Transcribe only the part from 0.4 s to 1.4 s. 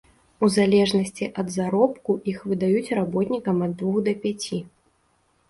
У залежнасці